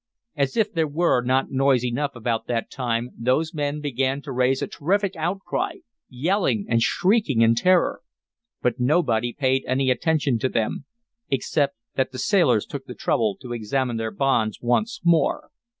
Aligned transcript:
As 0.35 0.57
if 0.57 0.73
there 0.73 0.87
were 0.87 1.21
not 1.21 1.51
noise 1.51 1.85
enough 1.85 2.15
about 2.15 2.47
that 2.47 2.71
time 2.71 3.11
those 3.15 3.53
men 3.53 3.81
began 3.81 4.19
to 4.23 4.31
raise 4.31 4.63
a 4.63 4.67
terrific 4.67 5.15
outcry, 5.15 5.73
yelling 6.09 6.65
and 6.67 6.81
shrieking 6.81 7.41
in 7.41 7.53
terror. 7.53 8.01
But 8.63 8.79
nobody 8.79 9.31
paid 9.31 9.63
any 9.67 9.91
attention 9.91 10.39
to 10.39 10.49
them 10.49 10.85
except 11.29 11.75
that 11.97 12.11
the 12.11 12.17
sailors 12.17 12.65
took 12.65 12.85
the 12.87 12.95
trouble 12.95 13.37
to 13.41 13.53
examine 13.53 13.97
their 13.97 14.09
bonds 14.09 14.57
once 14.59 15.01
more. 15.03 15.51